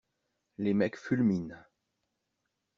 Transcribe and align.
Les 0.57 0.73
mecs 0.73 0.95
fulminent. 0.97 1.55